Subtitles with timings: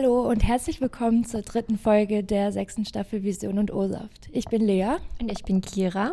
[0.00, 4.28] Hallo und herzlich willkommen zur dritten Folge der sechsten Staffel Vision und O-Saft.
[4.30, 4.98] Ich bin Lea.
[5.20, 6.12] Und ich bin Kira.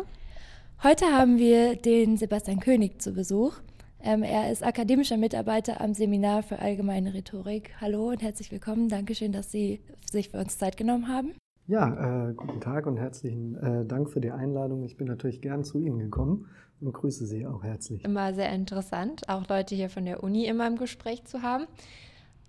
[0.82, 3.54] Heute haben wir den Sebastian König zu Besuch.
[4.02, 7.74] Ähm, er ist akademischer Mitarbeiter am Seminar für allgemeine Rhetorik.
[7.80, 8.88] Hallo und herzlich willkommen.
[8.88, 11.34] Dankeschön, dass Sie sich für uns Zeit genommen haben.
[11.68, 14.82] Ja, äh, guten Tag und herzlichen äh, Dank für die Einladung.
[14.82, 16.48] Ich bin natürlich gern zu Ihnen gekommen
[16.80, 18.04] und grüße Sie auch herzlich.
[18.04, 21.68] Immer sehr interessant, auch Leute hier von der Uni immer im Gespräch zu haben.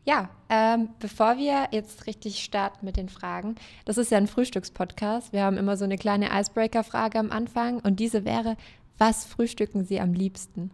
[0.08, 5.34] Ja, ähm, bevor wir jetzt richtig starten mit den Fragen, das ist ja ein Frühstückspodcast.
[5.34, 8.56] Wir haben immer so eine kleine Icebreaker-Frage am Anfang und diese wäre,
[8.98, 10.72] was frühstücken Sie am liebsten?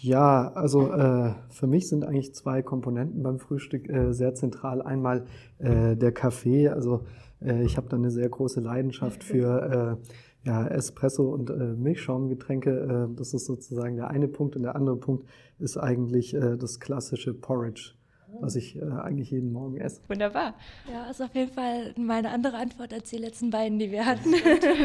[0.00, 4.80] Ja, also äh, für mich sind eigentlich zwei Komponenten beim Frühstück äh, sehr zentral.
[4.80, 5.26] Einmal
[5.58, 7.04] äh, der Kaffee, also
[7.42, 9.98] äh, ich habe da eine sehr große Leidenschaft für
[10.44, 13.10] äh, ja, Espresso und äh, Milchschaumgetränke.
[13.10, 14.56] Äh, das ist sozusagen der eine Punkt.
[14.56, 15.26] Und der andere Punkt
[15.58, 17.99] ist eigentlich äh, das klassische Porridge
[18.40, 20.00] was ich äh, eigentlich jeden Morgen esse.
[20.08, 20.54] Wunderbar.
[20.92, 24.34] Ja, ist auf jeden Fall meine andere Antwort als die letzten beiden, die wir hatten.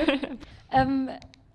[0.71, 1.09] ähm,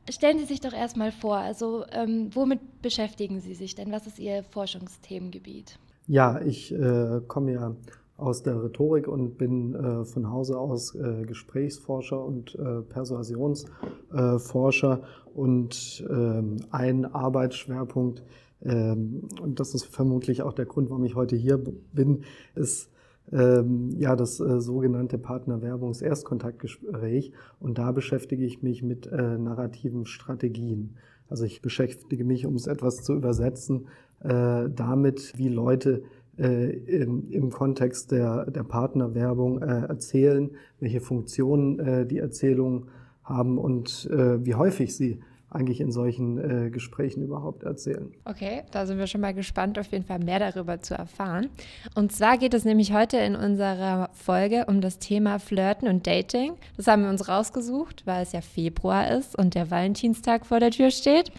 [0.08, 3.92] stellen Sie sich doch erstmal vor, also ähm, womit beschäftigen Sie sich denn?
[3.92, 5.78] Was ist Ihr Forschungsthemengebiet?
[6.06, 7.77] Ja, ich äh, komme ja
[8.20, 15.00] aus der Rhetorik und bin äh, von Hause aus äh, Gesprächsforscher und äh, Persuasionsforscher
[15.34, 18.22] und ähm, ein Arbeitsschwerpunkt,
[18.62, 22.91] und das ist vermutlich auch der Grund, warum ich heute hier bin, ist
[23.33, 30.97] ähm, ja das äh, sogenannte Partnerwerbungs-Erstkontaktgespräch und da beschäftige ich mich mit äh, narrativen Strategien.
[31.28, 33.86] Also ich beschäftige mich, um es etwas zu übersetzen,
[34.20, 36.02] äh, damit, wie Leute
[36.36, 42.89] im, im, Kontext der, der Partnerwerbung äh, erzählen, welche Funktionen äh, die Erzählungen
[43.22, 45.20] haben und äh, wie häufig sie
[45.51, 48.12] eigentlich in solchen äh, Gesprächen überhaupt erzählen.
[48.25, 51.48] Okay, da sind wir schon mal gespannt, auf jeden Fall mehr darüber zu erfahren.
[51.95, 56.52] Und zwar geht es nämlich heute in unserer Folge um das Thema Flirten und Dating.
[56.77, 60.70] Das haben wir uns rausgesucht, weil es ja Februar ist und der Valentinstag vor der
[60.70, 61.33] Tür steht.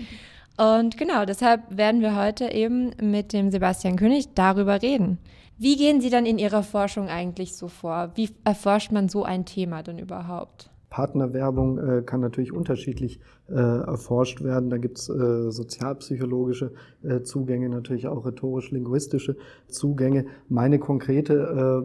[0.58, 5.19] Und genau, deshalb werden wir heute eben mit dem Sebastian König darüber reden.
[5.58, 8.12] Wie gehen Sie dann in Ihrer Forschung eigentlich so vor?
[8.16, 10.71] Wie erforscht man so ein Thema denn überhaupt?
[10.91, 14.69] Partnerwerbung äh, kann natürlich unterschiedlich äh, erforscht werden.
[14.69, 19.38] Da gibt's äh, sozialpsychologische äh, Zugänge, natürlich auch rhetorisch-linguistische
[19.68, 20.25] Zugänge.
[20.50, 21.84] Meine konkrete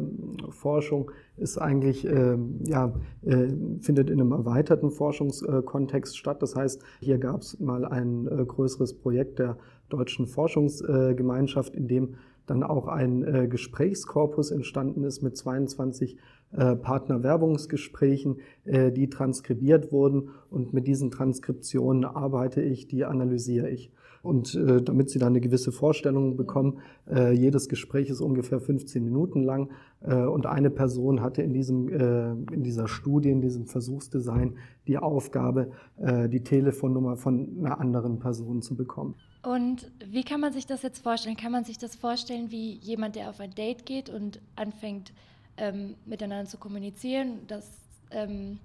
[0.49, 3.47] äh, Forschung ist eigentlich, äh, ja, äh,
[3.81, 6.43] findet in einem erweiterten Forschungskontext statt.
[6.43, 9.57] Das heißt, hier gab es mal ein äh, größeres Projekt der
[9.89, 16.17] deutschen Forschungsgemeinschaft, in dem dann auch ein äh, Gesprächskorpus entstanden ist mit 22
[16.53, 20.31] äh, Partnerwerbungsgesprächen, äh, die transkribiert wurden.
[20.49, 23.91] Und mit diesen Transkriptionen arbeite ich, die analysiere ich.
[24.27, 29.03] Und äh, damit Sie da eine gewisse Vorstellung bekommen, äh, jedes Gespräch ist ungefähr 15
[29.05, 29.71] Minuten lang.
[30.01, 34.57] Äh, und eine Person hatte in, diesem, äh, in dieser Studie, in diesem Versuchsdesign
[34.87, 39.15] die Aufgabe, äh, die Telefonnummer von einer anderen Person zu bekommen.
[39.43, 41.37] Und wie kann man sich das jetzt vorstellen?
[41.37, 45.13] Kann man sich das vorstellen wie jemand, der auf ein Date geht und anfängt
[45.57, 47.71] ähm, miteinander zu kommunizieren, dass
[48.11, 48.59] ähm,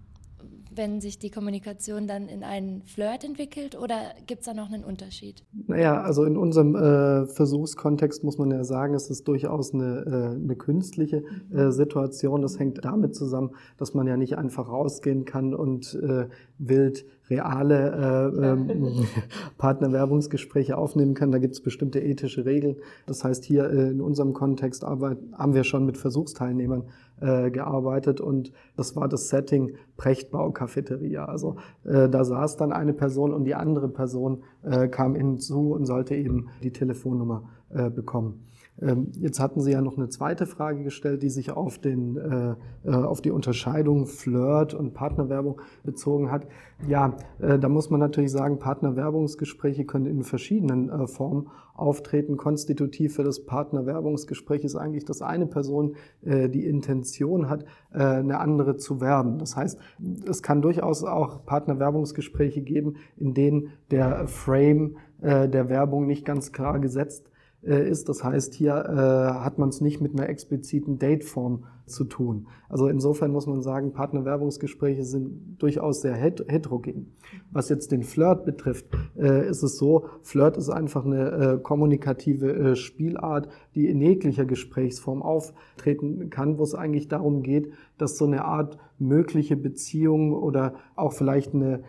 [0.73, 4.83] wenn sich die Kommunikation dann in einen Flirt entwickelt oder gibt es da noch einen
[4.83, 5.43] Unterschied?
[5.67, 10.35] Naja, also in unserem äh, Versuchskontext muss man ja sagen, es ist durchaus eine, äh,
[10.35, 12.41] eine künstliche äh, Situation.
[12.41, 16.27] Das hängt damit zusammen, dass man ja nicht einfach rausgehen kann und äh,
[16.57, 19.05] wild reale äh, ähm,
[19.57, 21.31] Partnerwerbungsgespräche aufnehmen kann.
[21.31, 22.75] Da gibt es bestimmte ethische Regeln.
[23.07, 26.83] Das heißt, hier äh, in unserem Kontext haben wir schon mit Versuchsteilnehmern
[27.21, 31.25] äh, gearbeitet und das war das Setting Prechtbau Cafeteria.
[31.25, 35.85] Also äh, da saß dann eine Person und die andere Person äh, kam hinzu und
[35.85, 38.43] sollte eben die Telefonnummer äh, bekommen.
[38.79, 42.55] Ähm, jetzt hatten Sie ja noch eine zweite Frage gestellt, die sich auf, den, äh,
[42.85, 46.47] äh, auf die Unterscheidung Flirt und Partnerwerbung bezogen hat.
[46.87, 52.37] Ja, äh, da muss man natürlich sagen, Partnerwerbungsgespräche können in verschiedenen Formen auftreten.
[52.37, 59.01] Konstitutiv für das Partnerwerbungsgespräch ist eigentlich, dass eine Person die Intention hat, eine andere zu
[59.01, 59.39] werben.
[59.39, 59.79] Das heißt,
[60.27, 66.79] es kann durchaus auch Partnerwerbungsgespräche geben, in denen der Frame der Werbung nicht ganz klar
[66.79, 67.30] gesetzt
[67.61, 68.09] ist.
[68.09, 72.47] Das heißt, hier äh, hat man es nicht mit einer expliziten Dateform zu tun.
[72.69, 77.13] Also insofern muss man sagen, Partnerwerbungsgespräche sind durchaus sehr heterogen.
[77.51, 78.85] Was jetzt den Flirt betrifft,
[79.17, 84.45] äh, ist es so, Flirt ist einfach eine äh, kommunikative äh, Spielart, die in jeglicher
[84.45, 90.75] Gesprächsform auftreten kann, wo es eigentlich darum geht, dass so eine Art mögliche Beziehung oder
[90.95, 91.81] auch vielleicht eine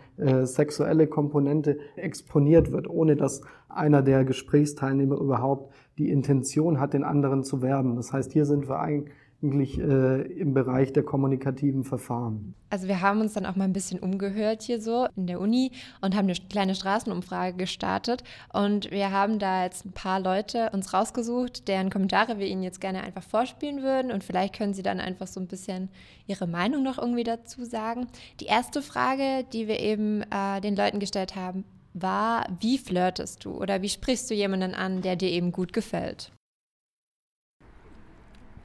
[0.45, 7.43] sexuelle Komponente exponiert wird, ohne dass einer der Gesprächsteilnehmer überhaupt die Intention hat, den anderen
[7.43, 7.95] zu werben.
[7.95, 12.55] Das heißt, hier sind wir eigentlich eigentlich äh, im Bereich der kommunikativen Verfahren.
[12.69, 15.71] Also wir haben uns dann auch mal ein bisschen umgehört hier so in der Uni
[16.01, 20.93] und haben eine kleine Straßenumfrage gestartet und wir haben da jetzt ein paar Leute uns
[20.93, 24.99] rausgesucht, deren Kommentare wir Ihnen jetzt gerne einfach vorspielen würden und vielleicht können Sie dann
[24.99, 25.89] einfach so ein bisschen
[26.25, 28.07] Ihre Meinung noch irgendwie dazu sagen.
[28.39, 33.51] Die erste Frage, die wir eben äh, den Leuten gestellt haben, war, wie flirtest du
[33.51, 36.31] oder wie sprichst du jemanden an, der dir eben gut gefällt?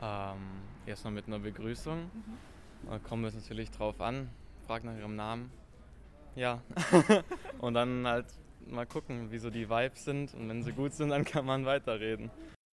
[0.01, 1.99] Ähm erstmal mit einer Begrüßung.
[1.99, 2.89] Mhm.
[2.91, 4.29] Da kommen wir es natürlich drauf an,
[4.67, 5.51] frag nach ihrem Namen.
[6.35, 6.63] Ja.
[7.61, 8.27] und dann halt
[8.67, 10.35] mal gucken, wie so die Vibes sind.
[10.35, 12.31] Und wenn sie gut sind, dann kann man weiterreden.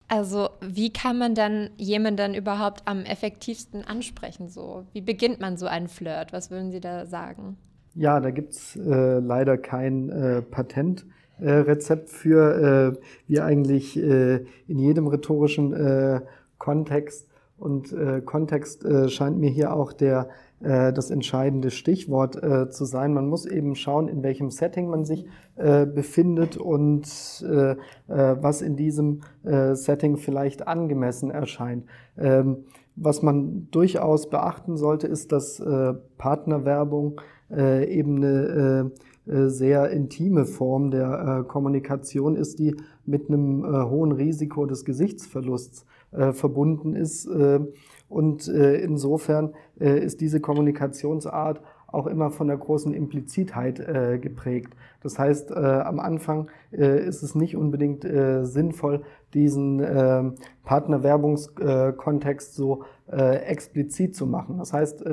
[0.09, 4.49] Also, wie kann man dann jemanden überhaupt am effektivsten ansprechen?
[4.49, 4.85] So?
[4.93, 6.33] Wie beginnt man so einen Flirt?
[6.33, 7.57] Was würden Sie da sagen?
[7.95, 14.79] Ja, da gibt es äh, leider kein äh, Patentrezept äh, für, wie eigentlich äh, in
[14.79, 16.21] jedem rhetorischen äh,
[16.59, 17.29] Kontext
[17.65, 20.29] und äh, Kontext äh, scheint mir hier auch der,
[20.61, 23.15] äh, das entscheidende Stichwort äh, zu sein.
[23.15, 25.27] Man muss eben schauen, in welchem Setting man sich
[25.57, 27.07] äh, befindet und
[27.49, 27.77] äh, äh,
[28.07, 31.87] was in diesem äh, Setting vielleicht angemessen erscheint.
[32.19, 32.65] Ähm,
[32.97, 37.21] was man durchaus beachten sollte, ist, dass äh, Partnerwerbung
[37.51, 38.93] äh, eben eine
[39.27, 42.77] äh, äh sehr intime Form der äh, Kommunikation ist, die
[43.07, 47.27] mit einem äh, hohen Risiko des Gesichtsverlusts äh, verbunden ist.
[47.27, 47.61] Äh,
[48.09, 51.61] und äh, insofern äh, ist diese Kommunikationsart
[51.95, 54.75] auch immer von der großen Implizitheit äh, geprägt.
[55.01, 59.03] Das heißt, äh, am Anfang äh, ist es nicht unbedingt äh, sinnvoll,
[59.33, 60.25] diesen äh,
[60.65, 64.59] Partnerwerbungskontext so äh, explizit zu machen.
[64.59, 65.05] Das heißt,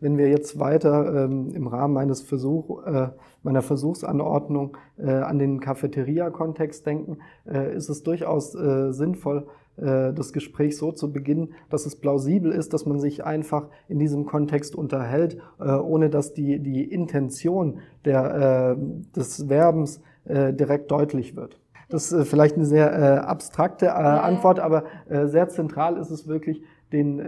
[0.00, 2.82] wenn wir jetzt weiter ähm, im Rahmen meines Versuch,
[3.42, 11.52] meiner Versuchsanordnung an den Cafeteria-Kontext denken, ist es durchaus sinnvoll, das Gespräch so zu beginnen,
[11.68, 16.32] dass es plausibel ist, dass man sich einfach in diesem Kontext unterhält, äh, ohne dass
[16.32, 18.82] die, die Intention der, äh,
[19.14, 21.60] des Verbens direkt deutlich wird.
[21.88, 27.20] Das ist vielleicht eine sehr abstrakte Antwort, aber sehr zentral ist es wirklich, den,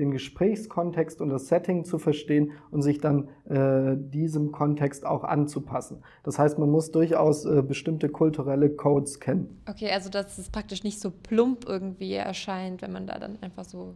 [0.00, 6.02] den Gesprächskontext und das Setting zu verstehen und sich dann äh, diesem Kontext auch anzupassen.
[6.24, 9.60] Das heißt, man muss durchaus äh, bestimmte kulturelle Codes kennen.
[9.68, 13.64] Okay, also dass es praktisch nicht so plump irgendwie erscheint, wenn man da dann einfach
[13.64, 13.94] so,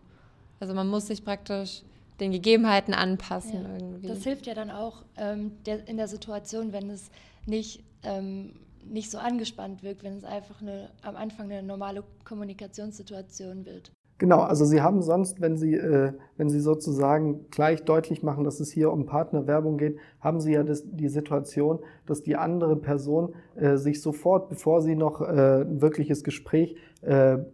[0.61, 1.83] also man muss sich praktisch
[2.21, 4.07] den Gegebenheiten anpassen ja, irgendwie.
[4.07, 7.11] Das hilft ja dann auch ähm, der, in der Situation, wenn es
[7.47, 8.53] nicht ähm,
[8.87, 13.91] nicht so angespannt wirkt, wenn es einfach eine, am Anfang eine normale Kommunikationssituation wird.
[14.25, 18.59] Genau, also Sie haben sonst, wenn Sie, äh, wenn Sie sozusagen gleich deutlich machen, dass
[18.59, 23.35] es hier um Partnerwerbung geht, haben Sie ja das, die Situation, dass die andere Person
[23.55, 26.75] äh, sich sofort, bevor sie noch äh, ein wirkliches Gespräch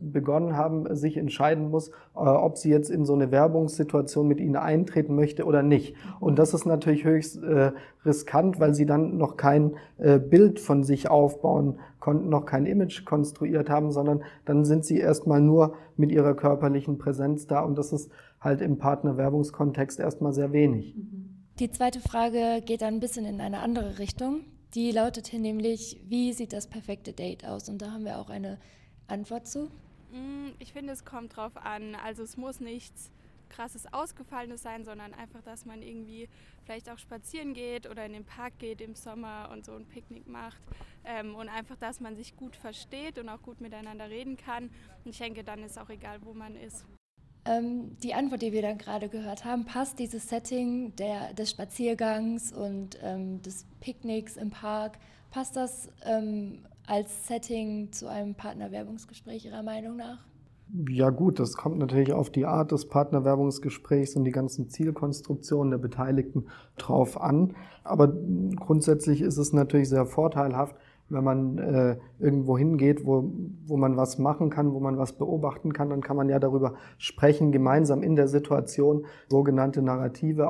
[0.01, 4.57] begonnen haben, sich entscheiden muss, äh, ob sie jetzt in so eine Werbungssituation mit ihnen
[4.57, 5.97] eintreten möchte oder nicht.
[6.21, 7.73] Und das ist natürlich höchst äh,
[8.05, 13.05] riskant, weil sie dann noch kein äh, Bild von sich aufbauen konnten, noch kein Image
[13.05, 17.93] konstruiert haben, sondern dann sind sie erstmal nur mit ihrer körperlichen Präsenz da und das
[17.93, 18.11] ist
[18.41, 20.97] halt im Partnerwerbungskontext erstmal sehr wenig.
[21.59, 24.41] Die zweite Frage geht dann ein bisschen in eine andere Richtung.
[24.75, 27.69] Die lautet hier nämlich, wie sieht das perfekte Date aus?
[27.69, 28.59] Und da haben wir auch eine
[29.11, 29.71] Antwort zu?
[30.13, 31.95] Mm, ich finde, es kommt drauf an.
[31.95, 33.11] Also es muss nichts
[33.49, 36.29] krasses Ausgefallenes sein, sondern einfach, dass man irgendwie
[36.65, 40.27] vielleicht auch spazieren geht oder in den Park geht im Sommer und so ein Picknick
[40.27, 40.63] macht.
[41.05, 44.71] Ähm, und einfach, dass man sich gut versteht und auch gut miteinander reden kann.
[45.05, 46.87] Und ich denke, dann ist auch egal, wo man ist.
[47.47, 52.53] Ähm, die Antwort, die wir dann gerade gehört haben, passt dieses Setting der, des Spaziergangs
[52.53, 54.99] und ähm, des Picknicks im Park,
[55.31, 60.19] passt das ähm, als Setting zu einem Partnerwerbungsgespräch Ihrer Meinung nach?
[60.89, 65.79] Ja gut, das kommt natürlich auf die Art des Partnerwerbungsgesprächs und die ganzen Zielkonstruktionen der
[65.79, 67.55] Beteiligten drauf an.
[67.83, 68.13] Aber
[68.57, 70.77] grundsätzlich ist es natürlich sehr vorteilhaft,
[71.09, 73.33] wenn man äh, irgendwo hingeht, wo,
[73.67, 76.75] wo man was machen kann, wo man was beobachten kann, dann kann man ja darüber
[76.99, 80.49] sprechen, gemeinsam in der Situation sogenannte Narrative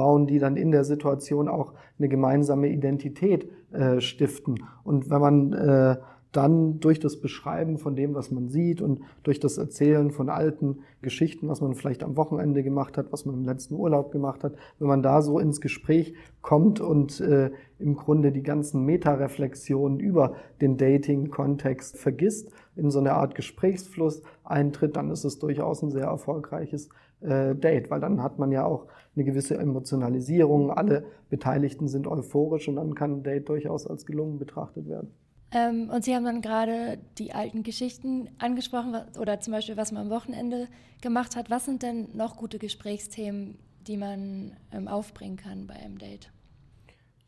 [0.00, 4.64] aufbauen, die dann in der Situation auch eine gemeinsame Identität äh, stiften.
[4.82, 5.96] Und wenn man äh,
[6.32, 10.78] dann durch das Beschreiben von dem, was man sieht und durch das Erzählen von alten
[11.02, 14.54] Geschichten, was man vielleicht am Wochenende gemacht hat, was man im letzten Urlaub gemacht hat,
[14.78, 20.36] wenn man da so ins Gespräch kommt und äh, im Grunde die ganzen Metareflexionen über
[20.60, 26.06] den Dating-Kontext vergisst, in so eine Art Gesprächsfluss eintritt, dann ist es durchaus ein sehr
[26.06, 26.90] erfolgreiches
[27.20, 32.68] äh, Date, weil dann hat man ja auch eine gewisse Emotionalisierung, alle Beteiligten sind euphorisch
[32.68, 35.10] und dann kann ein Date durchaus als gelungen betrachtet werden.
[35.52, 40.06] Ähm, und Sie haben dann gerade die alten Geschichten angesprochen oder zum Beispiel, was man
[40.06, 40.68] am Wochenende
[41.00, 41.50] gemacht hat.
[41.50, 46.30] Was sind denn noch gute Gesprächsthemen, die man ähm, aufbringen kann bei einem Date?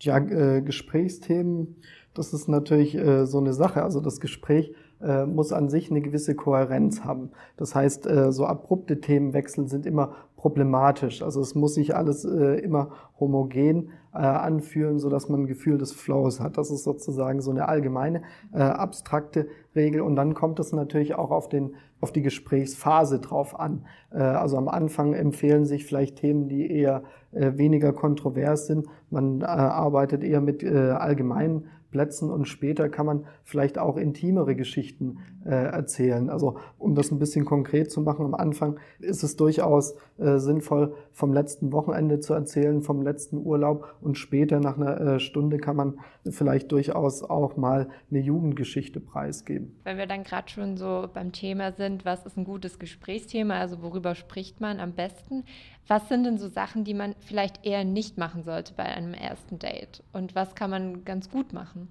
[0.01, 1.77] Ja, äh, Gesprächsthemen,
[2.15, 3.83] das ist natürlich äh, so eine Sache.
[3.83, 7.31] Also das Gespräch äh, muss an sich eine gewisse Kohärenz haben.
[7.57, 11.23] Das heißt, äh, so abrupte Themenwechsel sind immer problematisch.
[11.23, 12.91] Also es muss sich alles äh, immer
[13.21, 16.59] homogen äh, anfühlen, so dass man ein Gefühl des Flows hat.
[16.59, 20.01] Das ist sozusagen so eine allgemeine, äh, abstrakte Regel.
[20.01, 23.87] Und dann kommt es natürlich auch auf den auf die Gesprächsphase drauf an.
[24.11, 28.87] Äh, also am Anfang empfehlen sich vielleicht Themen, die eher äh, weniger kontrovers sind.
[29.09, 35.19] Man äh, arbeitet eher mit allgemeinen Plätzen und später kann man vielleicht auch intimere Geschichten
[35.51, 36.31] erzählen.
[36.31, 40.95] Also um das ein bisschen konkret zu machen, am Anfang ist es durchaus äh, sinnvoll,
[41.13, 45.77] vom letzten Wochenende zu erzählen, vom letzten Urlaub und später nach einer äh, Stunde kann
[45.77, 49.77] man vielleicht durchaus auch mal eine Jugendgeschichte preisgeben.
[49.85, 53.83] Wenn wir dann gerade schon so beim Thema sind, was ist ein gutes Gesprächsthema, also
[53.83, 55.45] worüber spricht man am besten?
[55.89, 59.59] Was sind denn so Sachen, die man vielleicht eher nicht machen sollte bei einem ersten
[59.59, 60.03] Date?
[60.13, 61.89] Und was kann man ganz gut machen?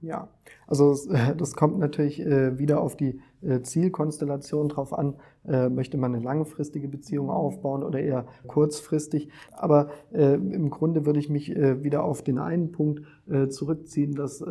[0.00, 0.28] Ja,
[0.66, 0.96] also
[1.36, 3.20] das kommt natürlich äh, wieder auf die
[3.62, 5.14] Zielkonstellation drauf an.
[5.46, 9.28] Äh, möchte man eine langfristige Beziehung aufbauen oder eher kurzfristig?
[9.52, 13.02] Aber im Grunde würde ich mich wieder auf den einen Punkt
[13.50, 14.44] zurückziehen, dass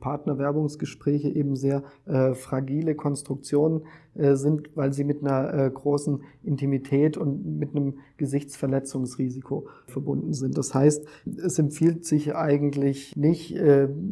[0.00, 1.82] Partnerwerbungsgespräche eben sehr
[2.34, 3.82] fragile Konstruktionen
[4.14, 10.58] sind, weil sie mit einer großen Intimität und mit einem Gesichtsverletzungsrisiko verbunden sind.
[10.58, 11.06] Das heißt,
[11.44, 13.56] es empfiehlt sich eigentlich nicht,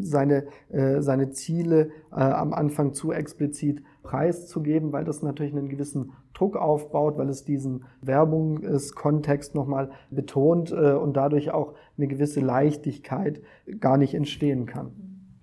[0.00, 7.18] seine, seine Ziele am Anfang zu explizit preiszugeben, weil das natürlich einen gewissen Druck aufbaut,
[7.18, 13.42] weil es diesen Werbungskontext nochmal betont äh, und dadurch auch eine gewisse Leichtigkeit
[13.80, 14.92] gar nicht entstehen kann.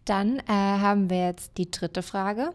[0.06, 2.50] Dann äh, haben wir jetzt die dritte Frage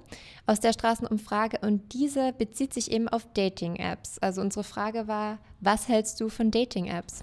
[0.44, 4.18] aus der Straßenumfrage und diese bezieht sich eben auf Dating-Apps.
[4.18, 7.22] Also unsere Frage war, was hältst du von Dating-Apps?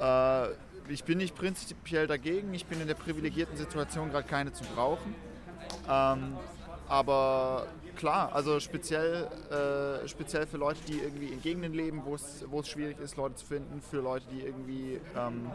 [0.00, 0.48] Äh,
[0.88, 2.52] ich bin nicht prinzipiell dagegen.
[2.54, 5.14] Ich bin in der privilegierten Situation, gerade keine zu brauchen.
[5.88, 6.36] Ähm,
[6.88, 7.66] aber
[7.98, 12.98] klar, also speziell, äh, speziell für Leute, die irgendwie in Gegenden leben, wo es schwierig
[13.00, 15.50] ist, Leute zu finden, für Leute, die irgendwie, ähm,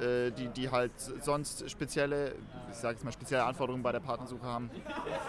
[0.00, 2.34] äh, die, die halt sonst spezielle,
[2.70, 4.70] ich sage jetzt mal, spezielle Anforderungen bei der Partnersuche haben.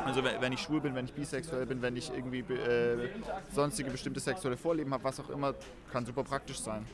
[0.03, 3.09] Also wenn, wenn ich schwul bin, wenn ich bisexuell bin, wenn ich irgendwie äh,
[3.53, 5.53] sonstige bestimmte sexuelle Vorlieben habe, was auch immer,
[5.91, 6.85] kann super praktisch sein.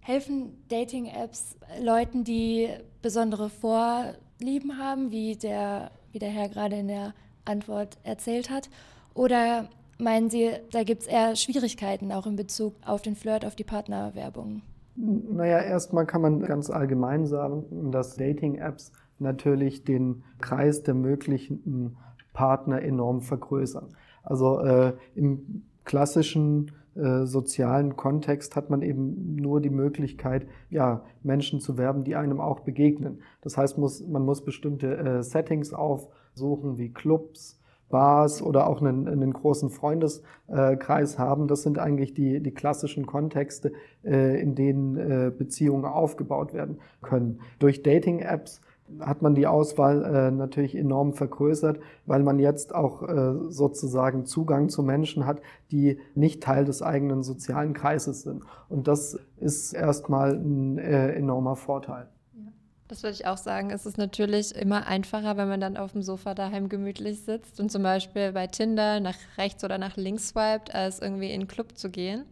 [0.00, 2.70] Helfen Dating-Apps Leuten, die
[3.02, 7.12] besondere Vorlieben haben, wie der, wie der Herr gerade in der
[7.48, 8.70] Antwort erzählt hat?
[9.14, 13.56] Oder meinen Sie, da gibt es eher Schwierigkeiten auch in Bezug auf den Flirt, auf
[13.56, 14.62] die Partnerwerbung?
[14.96, 21.96] Naja, erstmal kann man ganz allgemein sagen, dass Dating-Apps natürlich den Kreis der möglichen
[22.32, 23.88] Partner enorm vergrößern.
[24.22, 31.60] Also äh, im klassischen äh, sozialen Kontext hat man eben nur die Möglichkeit, ja, Menschen
[31.60, 33.20] zu werben, die einem auch begegnen.
[33.40, 35.72] Das heißt, muss, man muss bestimmte äh, Settings
[36.38, 41.48] aufsuchen, wie Clubs, Bars oder auch einen, einen großen Freundeskreis haben.
[41.48, 43.72] Das sind eigentlich die, die klassischen Kontexte,
[44.04, 47.40] äh, in denen äh, Beziehungen aufgebaut werden können.
[47.58, 48.60] Durch Dating-Apps
[49.00, 53.06] hat man die Auswahl äh, natürlich enorm vergrößert, weil man jetzt auch
[53.48, 55.40] sozusagen Zugang zu Menschen hat,
[55.70, 58.42] die nicht Teil des eigenen sozialen Kreises sind.
[58.68, 62.08] Und das ist erstmal ein enormer Vorteil.
[62.88, 63.70] Das würde ich auch sagen.
[63.70, 67.70] Es ist natürlich immer einfacher, wenn man dann auf dem Sofa daheim gemütlich sitzt und
[67.70, 71.76] zum Beispiel bei Tinder nach rechts oder nach links swiped, als irgendwie in den Club
[71.76, 72.24] zu gehen.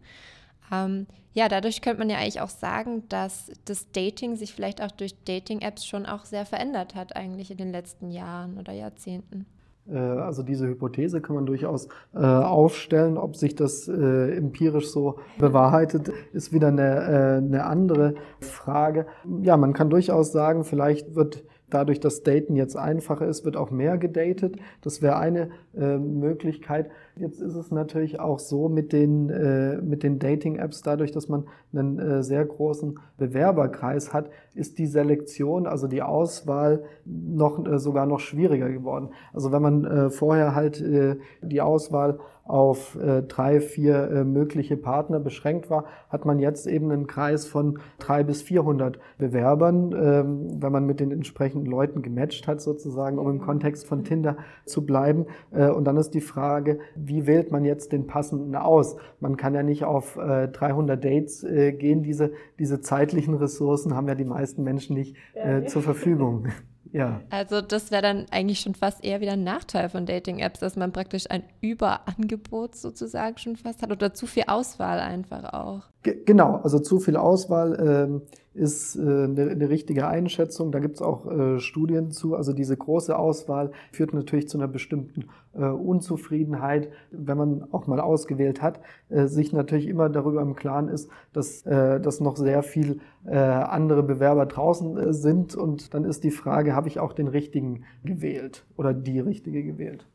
[0.71, 4.91] Ähm, ja, dadurch könnte man ja eigentlich auch sagen, dass das Dating sich vielleicht auch
[4.91, 9.45] durch Dating-Apps schon auch sehr verändert hat, eigentlich in den letzten Jahren oder Jahrzehnten.
[9.91, 13.17] Äh, also diese Hypothese kann man durchaus äh, aufstellen.
[13.17, 19.05] Ob sich das äh, empirisch so bewahrheitet, ist wieder eine, eine andere Frage.
[19.41, 23.71] Ja, man kann durchaus sagen, vielleicht wird dadurch, dass Daten jetzt einfacher ist, wird auch
[23.71, 24.55] mehr gedatet.
[24.81, 26.89] Das wäre eine Möglichkeit.
[27.19, 31.45] Jetzt ist es natürlich auch so mit den, äh, mit den Dating-Apps, dadurch, dass man
[31.73, 38.05] einen äh, sehr großen Bewerberkreis hat, ist die Selektion, also die Auswahl, noch äh, sogar
[38.05, 39.09] noch schwieriger geworden.
[39.33, 45.19] Also wenn man äh, vorher halt äh, die Auswahl auf äh, drei, vier mögliche Partner
[45.19, 50.71] beschränkt war, hat man jetzt eben einen Kreis von drei bis 400 Bewerbern, ähm, wenn
[50.71, 55.25] man mit den entsprechenden Leuten gematcht hat sozusagen, um im Kontext von Tinder zu bleiben.
[55.51, 58.95] Und dann ist die Frage, wie wählt man jetzt den passenden aus?
[59.19, 62.03] Man kann ja nicht auf äh, 300 Dates äh, gehen.
[62.03, 66.47] Diese, diese zeitlichen Ressourcen haben ja die meisten Menschen nicht äh, zur Verfügung.
[66.93, 67.21] Ja.
[67.29, 70.91] Also das wäre dann eigentlich schon fast eher wieder ein Nachteil von Dating-Apps, dass man
[70.91, 75.81] praktisch ein Überangebot sozusagen schon fast hat oder zu viel Auswahl einfach auch.
[76.03, 78.21] G genau, also zu viel Auswahl ähm,
[78.57, 80.71] ist äh, eine, eine, richtige Einschätzung.
[80.71, 82.35] Da gibt es auch äh, Studien zu.
[82.35, 87.99] Also diese große Auswahl führt natürlich zu einer bestimmten äh, Unzufriedenheit, wenn man auch mal
[87.99, 92.63] ausgewählt hat, äh, sich natürlich immer darüber im Klaren ist, dass, äh, dass noch sehr
[92.63, 95.55] viel äh, andere Bewerber draußen sind.
[95.55, 100.05] Und dann ist die Frage, habe ich auch den richtigen gewählt oder die richtige gewählt?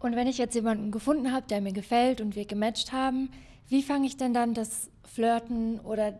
[0.00, 3.28] Und wenn ich jetzt jemanden gefunden habe, der mir gefällt und wir gematcht haben,
[3.68, 6.18] wie fange ich denn dann das Flirten oder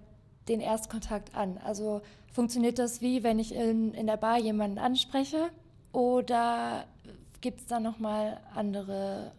[0.49, 1.59] den Erstkontakt an?
[1.65, 5.51] Also funktioniert das wie, wenn ich in, in der Bar jemanden anspreche
[5.93, 6.85] oder
[7.41, 9.33] gibt es da nochmal andere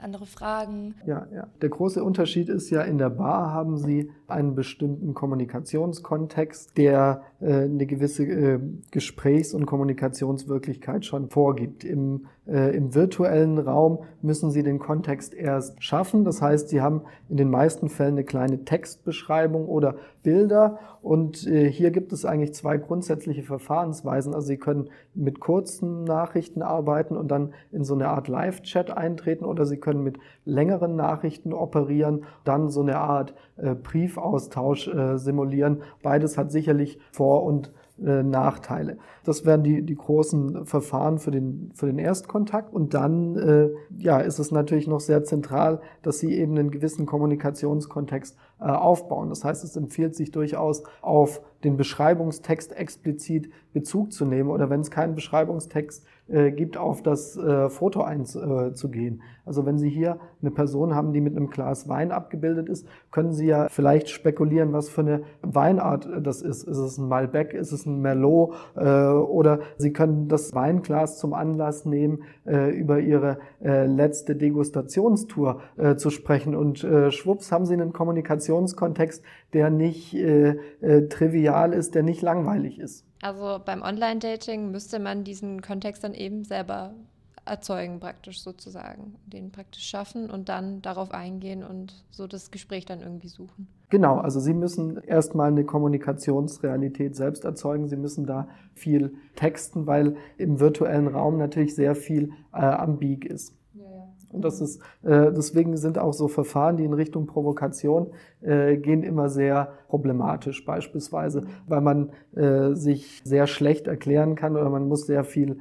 [0.00, 0.94] andere Fragen.
[1.06, 1.46] Ja, ja.
[1.62, 7.64] Der große Unterschied ist ja, in der Bar haben Sie einen bestimmten Kommunikationskontext, der äh,
[7.64, 8.60] eine gewisse äh,
[8.90, 11.84] Gesprächs- und Kommunikationswirklichkeit schon vorgibt.
[11.84, 16.24] Im, Im virtuellen Raum müssen Sie den Kontext erst schaffen.
[16.24, 20.78] Das heißt, Sie haben in den meisten Fällen eine kleine Textbeschreibung oder Bilder.
[21.02, 24.34] Und äh, hier gibt es eigentlich zwei grundsätzliche Verfahrensweisen.
[24.34, 29.44] Also Sie können mit kurzen Nachrichten arbeiten und dann in so eine Art Live-Chat eintreten
[29.44, 35.82] oder Sie können mit längeren Nachrichten operieren, dann so eine Art äh, Briefaustausch äh, simulieren.
[36.02, 37.72] Beides hat sicherlich Vor- und
[38.04, 38.98] äh, Nachteile.
[39.24, 42.74] Das wären die, die großen Verfahren für den, für den Erstkontakt.
[42.74, 47.06] Und dann äh, ja, ist es natürlich noch sehr zentral, dass Sie eben einen gewissen
[47.06, 49.30] Kommunikationskontext äh, aufbauen.
[49.30, 54.80] Das heißt, es empfiehlt sich durchaus auf den Beschreibungstext explizit Bezug zu nehmen oder wenn
[54.80, 59.22] es keinen Beschreibungstext äh, gibt, auf das äh, Foto einzugehen.
[59.44, 63.32] Also wenn Sie hier eine Person haben, die mit einem Glas Wein abgebildet ist, können
[63.32, 66.64] Sie ja vielleicht spekulieren, was für eine Weinart das ist.
[66.64, 71.32] Ist es ein Malbec, ist es ein Merlot äh, oder Sie können das Weinglas zum
[71.32, 77.66] Anlass nehmen, äh, über Ihre äh, letzte Degustationstour äh, zu sprechen und äh, schwupps haben
[77.66, 83.05] Sie einen Kommunikationskontext, der nicht äh, äh, trivial ist, der nicht langweilig ist.
[83.26, 86.94] Also beim Online-Dating müsste man diesen Kontext dann eben selber
[87.44, 93.00] erzeugen, praktisch sozusagen, den praktisch schaffen und dann darauf eingehen und so das Gespräch dann
[93.00, 93.66] irgendwie suchen.
[93.88, 97.88] Genau, also Sie müssen erstmal eine Kommunikationsrealität selbst erzeugen.
[97.88, 103.56] Sie müssen da viel texten, weil im virtuellen Raum natürlich sehr viel äh, ambig ist.
[104.32, 109.02] Und das ist, äh, deswegen sind auch so Verfahren, die in Richtung Provokation äh, gehen,
[109.02, 115.06] immer sehr problematisch, beispielsweise, weil man äh, sich sehr schlecht erklären kann oder man muss
[115.06, 115.58] sehr viel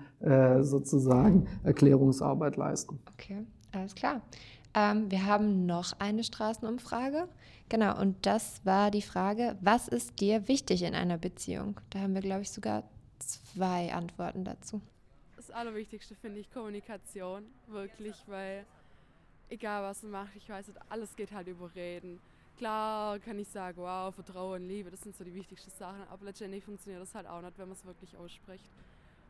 [0.62, 3.00] sozusagen Erklärungsarbeit leisten.
[3.14, 4.22] Okay, alles klar.
[4.74, 7.28] Ähm, wir haben noch eine Straßenumfrage.
[7.70, 11.80] Genau, und das war die Frage, was ist dir wichtig in einer Beziehung?
[11.92, 12.86] Da haben wir, glaube ich, sogar
[13.20, 14.82] zwei Antworten dazu
[15.56, 18.66] Allerwichtigste finde ich Kommunikation, wirklich, weil
[19.50, 22.20] egal was man macht, ich weiß, alles geht halt über Reden.
[22.58, 26.64] Klar kann ich sagen, wow, Vertrauen, Liebe, das sind so die wichtigsten Sachen, aber letztendlich
[26.64, 28.70] funktioniert das halt auch nicht, wenn man es wirklich ausspricht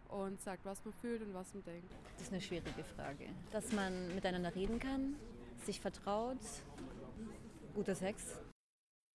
[0.10, 1.92] und sagt, was man fühlt und was man denkt.
[2.14, 3.26] Das ist eine schwierige Frage.
[3.52, 5.16] Dass man miteinander reden kann,
[5.64, 6.40] sich vertraut,
[7.76, 8.40] guter Sex.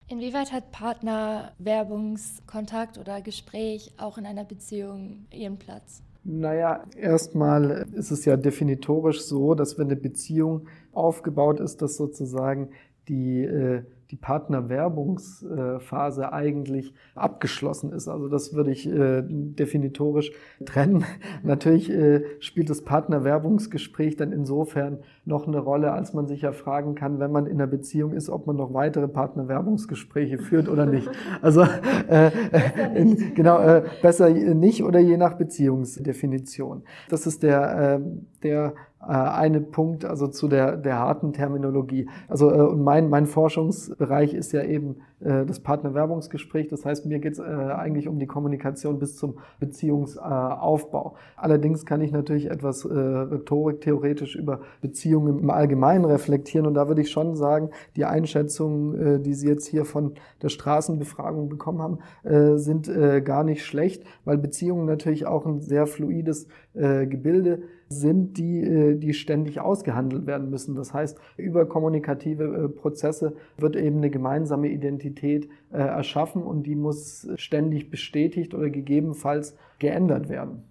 [0.06, 6.02] Inwieweit hat Partner Werbungskontakt oder Gespräch auch in einer Beziehung ihren Platz?
[6.22, 12.70] Naja, erstmal ist es ja definitorisch so, dass wenn eine Beziehung aufgebaut ist, dass sozusagen
[13.08, 18.08] die äh, die Partnerwerbungsphase eigentlich abgeschlossen ist.
[18.08, 20.32] Also das würde ich äh, definitorisch
[20.64, 21.04] trennen.
[21.42, 26.96] Natürlich äh, spielt das Partnerwerbungsgespräch dann insofern noch eine Rolle, als man sich ja fragen
[26.96, 31.08] kann, wenn man in einer Beziehung ist, ob man noch weitere Partnerwerbungsgespräche führt oder nicht.
[31.42, 31.64] Also
[32.08, 32.30] äh,
[32.94, 36.82] in, genau äh, besser nicht oder je nach Beziehungsdefinition.
[37.08, 38.00] Das ist der, äh,
[38.42, 42.08] der äh, eine Punkt, also zu der, der harten Terminologie.
[42.28, 46.68] Also äh, und mein, mein Forschungsbereich ist ja eben äh, das Partnerwerbungsgespräch.
[46.68, 51.14] Das heißt, mir geht es äh, eigentlich um die Kommunikation bis zum Beziehungsaufbau.
[51.36, 56.88] Allerdings kann ich natürlich etwas äh, Rhetorik theoretisch über Beziehungen im Allgemeinen reflektieren und da
[56.88, 61.80] würde ich schon sagen, die Einschätzungen, äh, die Sie jetzt hier von der Straßenbefragung bekommen
[61.80, 67.06] haben, äh, sind äh, gar nicht schlecht, weil Beziehungen natürlich auch ein sehr fluides äh,
[67.06, 70.76] Gebilde sind, die, äh, die ständig ausgehandelt werden müssen.
[70.76, 76.76] Das heißt, über kommunikative äh, Prozesse wird eben eine gemeinsame Identität äh, erschaffen und die
[76.76, 80.62] muss ständig bestätigt oder gegebenenfalls geändert werden.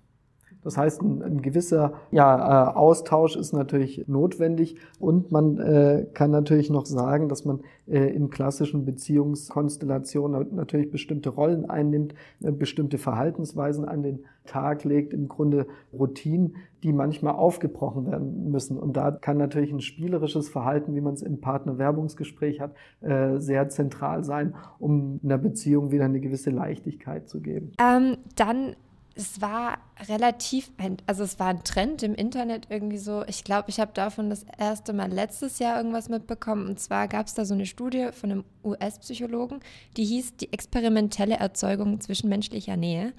[0.64, 6.32] Das heißt, ein, ein gewisser ja, äh, Austausch ist natürlich notwendig und man äh, kann
[6.32, 12.98] natürlich noch sagen, dass man äh, in klassischen Beziehungskonstellationen natürlich bestimmte Rollen einnimmt, äh, bestimmte
[12.98, 18.78] Verhaltensweisen an den Tag legt, im Grunde Routinen, die manchmal aufgebrochen werden müssen.
[18.78, 23.70] Und da kann natürlich ein spielerisches Verhalten, wie man es im Partnerwerbungsgespräch hat, äh, sehr
[23.70, 27.72] zentral sein, um einer Beziehung wieder eine gewisse Leichtigkeit zu geben.
[27.80, 28.76] Ähm, dann
[29.20, 33.26] es war relativ, ein, also es war ein Trend im Internet irgendwie so.
[33.28, 36.68] Ich glaube, ich habe davon das erste Mal letztes Jahr irgendwas mitbekommen.
[36.70, 39.60] Und zwar gab es da so eine Studie von einem US-Psychologen,
[39.98, 43.14] die hieß die experimentelle Erzeugung zwischenmenschlicher Nähe.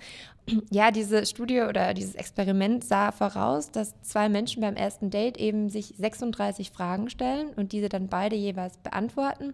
[0.71, 5.69] Ja, diese Studie oder dieses Experiment sah voraus, dass zwei Menschen beim ersten Date eben
[5.69, 9.53] sich 36 Fragen stellen und diese dann beide jeweils beantworten.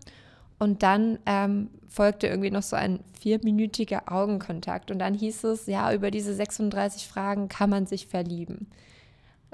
[0.58, 4.90] Und dann ähm, folgte irgendwie noch so ein vierminütiger Augenkontakt.
[4.90, 8.66] Und dann hieß es, ja, über diese 36 Fragen kann man sich verlieben.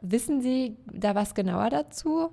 [0.00, 2.30] Wissen Sie da was genauer dazu?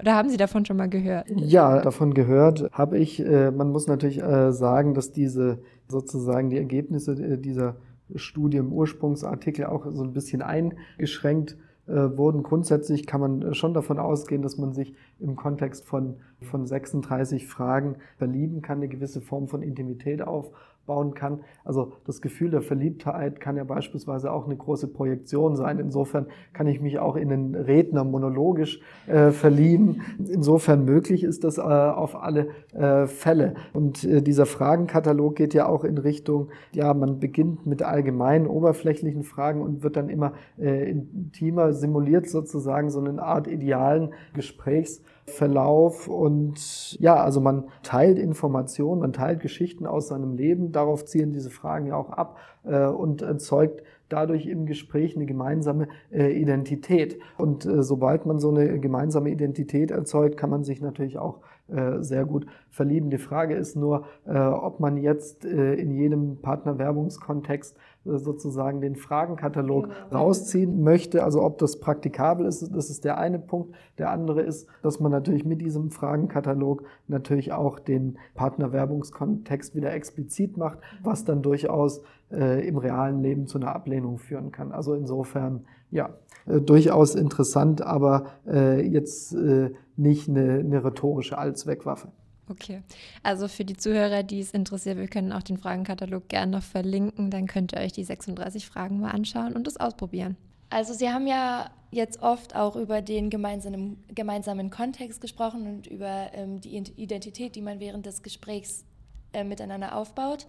[0.00, 1.26] Oder haben Sie davon schon mal gehört?
[1.30, 3.20] Ja, davon gehört habe ich.
[3.20, 7.76] Äh, man muss natürlich äh, sagen, dass diese sozusagen die Ergebnisse äh, dieser
[8.16, 11.56] Studie im Ursprungsartikel auch so ein bisschen eingeschränkt äh,
[11.92, 12.42] wurden.
[12.42, 17.46] Grundsätzlich kann man äh, schon davon ausgehen, dass man sich im Kontext von, von 36
[17.46, 20.50] Fragen verlieben kann, eine gewisse Form von Intimität auf,
[20.86, 21.40] bauen kann.
[21.64, 25.78] Also das Gefühl der Verliebtheit kann ja beispielsweise auch eine große Projektion sein.
[25.78, 30.02] Insofern kann ich mich auch in den Redner monologisch äh, verlieben.
[30.18, 33.54] Insofern möglich ist das äh, auf alle äh, Fälle.
[33.72, 39.24] Und äh, dieser Fragenkatalog geht ja auch in Richtung, ja, man beginnt mit allgemeinen, oberflächlichen
[39.24, 46.06] Fragen und wird dann immer äh, intimer, simuliert sozusagen so eine Art idealen Gesprächs Verlauf
[46.06, 51.50] und ja, also man teilt Informationen, man teilt Geschichten aus seinem Leben, darauf zielen diese
[51.50, 57.18] Fragen ja auch ab äh, und erzeugt dadurch im Gespräch eine gemeinsame äh, Identität.
[57.38, 62.02] Und äh, sobald man so eine gemeinsame Identität erzeugt, kann man sich natürlich auch äh,
[62.02, 63.08] sehr gut verlieben.
[63.08, 69.88] Die Frage ist nur, äh, ob man jetzt äh, in jedem Partnerwerbungskontext sozusagen den Fragenkatalog
[69.88, 69.98] genau.
[70.10, 71.24] rausziehen möchte.
[71.24, 73.74] Also ob das praktikabel ist, das ist der eine Punkt.
[73.98, 80.56] Der andere ist, dass man natürlich mit diesem Fragenkatalog natürlich auch den Partnerwerbungskontext wieder explizit
[80.56, 84.72] macht, was dann durchaus äh, im realen Leben zu einer Ablehnung führen kann.
[84.72, 86.10] Also insofern, ja,
[86.46, 92.08] äh, durchaus interessant, aber äh, jetzt äh, nicht eine, eine rhetorische Allzweckwaffe.
[92.48, 92.82] Okay,
[93.22, 97.30] also für die Zuhörer, die es interessiert, wir können auch den Fragenkatalog gerne noch verlinken.
[97.30, 100.36] Dann könnt ihr euch die 36 Fragen mal anschauen und es ausprobieren.
[100.68, 106.30] Also Sie haben ja jetzt oft auch über den gemeinsamen, gemeinsamen Kontext gesprochen und über
[106.34, 108.84] ähm, die Identität, die man während des Gesprächs
[109.32, 110.46] äh, miteinander aufbaut.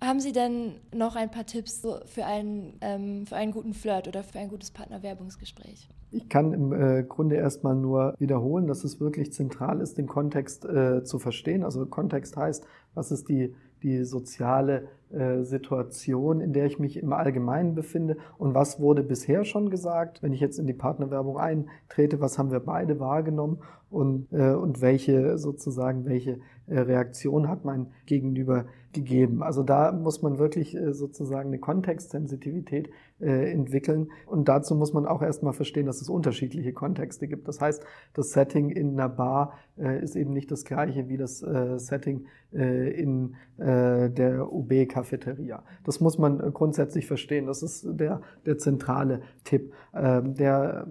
[0.00, 4.24] Haben Sie denn noch ein paar Tipps für einen, ähm, für einen guten Flirt oder
[4.24, 5.88] für ein gutes Partnerwerbungsgespräch?
[6.14, 10.66] Ich kann im äh, Grunde erstmal nur wiederholen, dass es wirklich zentral ist, den Kontext
[10.66, 11.64] äh, zu verstehen.
[11.64, 17.14] Also Kontext heißt, was ist die, die soziale äh, Situation, in der ich mich im
[17.14, 20.22] Allgemeinen befinde und was wurde bisher schon gesagt.
[20.22, 25.36] Wenn ich jetzt in die Partnerwerbung eintrete, was haben wir beide wahrgenommen und, und welche
[25.36, 29.42] sozusagen, welche Reaktion hat mein Gegenüber gegeben.
[29.42, 35.06] Also da muss man wirklich äh, sozusagen eine Kontextsensitivität äh, entwickeln und dazu muss man
[35.06, 37.48] auch erstmal verstehen, dass es unterschiedliche Kontexte gibt.
[37.48, 41.38] Das heißt, das Setting in einer Bar äh, ist eben nicht das gleiche wie das
[41.76, 45.62] Setting in der UB Cafeteria.
[45.84, 47.46] Das muss man grundsätzlich verstehen.
[47.46, 49.72] Das ist der, der zentrale Tipp.
[49.94, 50.86] Ähm, der,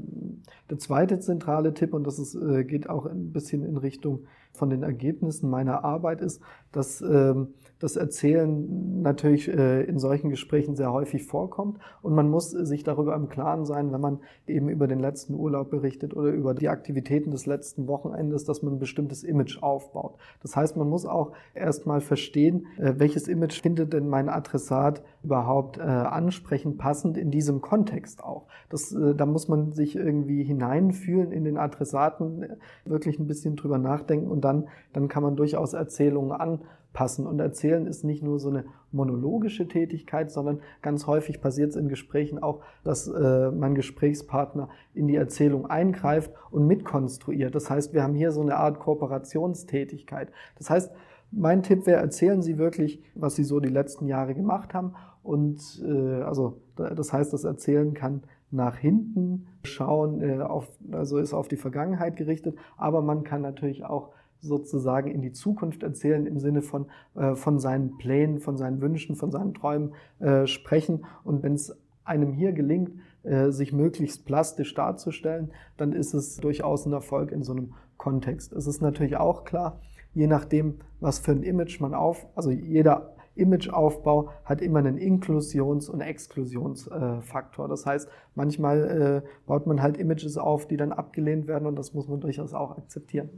[0.69, 2.37] der zweite zentrale Tipp, und das ist,
[2.67, 7.95] geht auch ein bisschen in Richtung von den Ergebnissen meiner Arbeit, ist, dass ähm, das
[7.95, 13.27] Erzählen natürlich äh, in solchen Gesprächen sehr häufig vorkommt und man muss sich darüber im
[13.27, 17.47] Klaren sein, wenn man eben über den letzten Urlaub berichtet oder über die Aktivitäten des
[17.47, 20.15] letzten Wochenendes, dass man ein bestimmtes Image aufbaut.
[20.43, 25.77] Das heißt, man muss auch erstmal verstehen, äh, welches Image findet denn mein Adressat überhaupt
[25.79, 28.45] äh, ansprechend, passend in diesem Kontext auch.
[28.69, 32.45] Das, da muss man sich irgendwie hineinfühlen in den Adressaten,
[32.85, 36.60] wirklich ein bisschen drüber nachdenken und dann, dann kann man durchaus Erzählungen an
[36.93, 37.25] passen.
[37.25, 41.87] Und erzählen ist nicht nur so eine monologische Tätigkeit, sondern ganz häufig passiert es in
[41.87, 47.55] Gesprächen auch, dass äh, mein Gesprächspartner in die Erzählung eingreift und mitkonstruiert.
[47.55, 50.31] Das heißt, wir haben hier so eine Art Kooperationstätigkeit.
[50.57, 50.91] Das heißt,
[51.31, 54.95] mein Tipp wäre, erzählen Sie wirklich, was Sie so die letzten Jahre gemacht haben.
[55.23, 61.33] Und äh, also das heißt, das Erzählen kann nach hinten schauen, äh, auf, also ist
[61.33, 64.09] auf die Vergangenheit gerichtet, aber man kann natürlich auch
[64.41, 69.15] sozusagen in die Zukunft erzählen, im Sinne von, äh, von seinen Plänen, von seinen Wünschen,
[69.15, 71.05] von seinen Träumen äh, sprechen.
[71.23, 72.91] Und wenn es einem hier gelingt,
[73.23, 78.51] äh, sich möglichst plastisch darzustellen, dann ist es durchaus ein Erfolg in so einem Kontext.
[78.53, 79.79] Es ist natürlich auch klar,
[80.13, 85.89] je nachdem, was für ein Image man auf, also jeder Imageaufbau hat immer einen Inklusions-
[85.89, 87.67] und Exklusionsfaktor.
[87.67, 91.93] Das heißt, manchmal äh, baut man halt Images auf, die dann abgelehnt werden und das
[91.93, 93.29] muss man durchaus auch akzeptieren.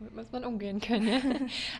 [0.00, 1.06] Damit muss man umgehen können.
[1.06, 1.20] Ja?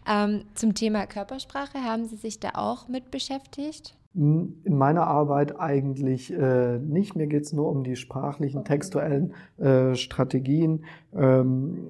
[0.26, 3.96] ähm, zum Thema Körpersprache haben Sie sich da auch mit beschäftigt?
[4.14, 7.16] Hm, in meiner Arbeit eigentlich äh, nicht.
[7.16, 10.84] Mir geht es nur um die sprachlichen, textuellen äh, Strategien.
[11.14, 11.88] Ähm,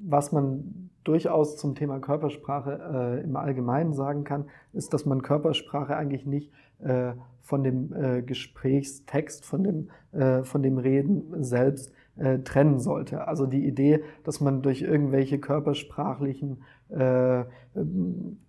[0.00, 5.96] was man durchaus zum Thema Körpersprache äh, im Allgemeinen sagen kann, ist, dass man Körpersprache
[5.96, 12.40] eigentlich nicht äh, von dem äh, Gesprächstext, von dem, äh, von dem Reden selbst äh,
[12.40, 13.26] trennen sollte.
[13.26, 16.58] Also die Idee, dass man durch irgendwelche körpersprachlichen
[16.90, 17.44] äh,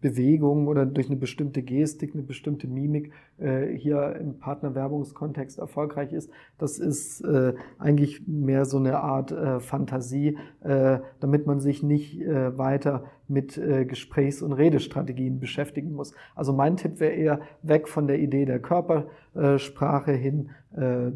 [0.01, 6.31] Bewegungen oder durch eine bestimmte Gestik, eine bestimmte Mimik äh, hier im Partnerwerbungskontext erfolgreich ist,
[6.57, 12.19] das ist äh, eigentlich mehr so eine Art äh, Fantasie, äh, damit man sich nicht
[12.19, 13.53] äh, weiter mit
[13.88, 16.13] Gesprächs- und Redestrategien beschäftigen muss.
[16.36, 20.49] Also mein Tipp wäre eher weg von der Idee der Körpersprache hin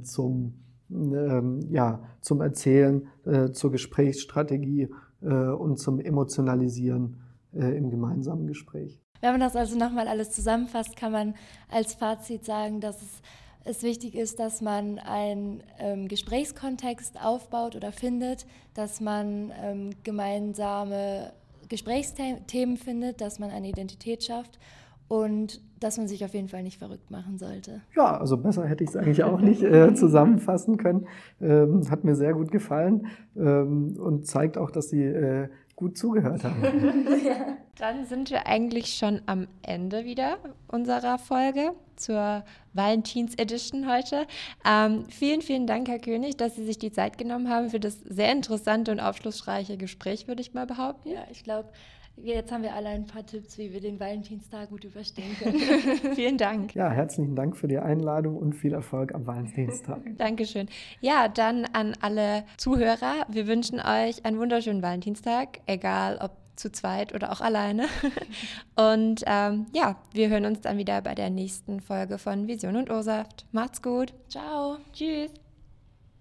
[0.02, 0.54] zum
[0.90, 4.90] ähm, ja, zum Erzählen, äh, zur Gesprächsstrategie
[5.22, 7.22] äh, und zum Emotionalisieren
[7.54, 9.02] äh, im gemeinsamen Gespräch.
[9.22, 11.36] Wenn man das also nochmal alles zusammenfasst, kann man
[11.70, 13.22] als Fazit sagen, dass es,
[13.64, 21.34] es wichtig ist, dass man einen ähm, Gesprächskontext aufbaut oder findet, dass man ähm, gemeinsame
[21.70, 24.60] Gesprächsthemen findet, dass man eine Identität schafft
[25.08, 27.82] und dass man sich auf jeden Fall nicht verrückt machen sollte.
[27.96, 31.08] Ja, also besser hätte ich es eigentlich auch nicht äh, zusammenfassen können.
[31.42, 36.44] Ähm, hat mir sehr gut gefallen ähm, und zeigt auch, dass Sie äh, gut zugehört
[36.44, 36.64] haben.
[37.26, 37.58] ja.
[37.78, 40.38] Dann sind wir eigentlich schon am Ende wieder
[40.70, 44.28] unserer Folge zur Valentins Edition heute.
[44.66, 48.00] Ähm, vielen, vielen Dank, Herr König, dass Sie sich die Zeit genommen haben für das
[48.00, 51.10] sehr interessante und aufschlussreiche Gespräch, würde ich mal behaupten.
[51.10, 51.70] Ja, ich glaube,
[52.18, 55.60] Jetzt haben wir alle ein paar Tipps, wie wir den Valentinstag gut überstehen können.
[56.16, 56.74] Vielen Dank.
[56.74, 60.02] Ja, herzlichen Dank für die Einladung und viel Erfolg am Valentinstag.
[60.18, 60.68] Dankeschön.
[61.02, 63.26] Ja, dann an alle Zuhörer.
[63.28, 67.88] Wir wünschen euch einen wunderschönen Valentinstag, egal ob zu zweit oder auch alleine.
[68.76, 72.90] Und ähm, ja, wir hören uns dann wieder bei der nächsten Folge von Vision und
[72.90, 73.46] Ursaft.
[73.52, 74.14] Macht's gut.
[74.30, 74.78] Ciao.
[74.94, 75.45] Tschüss.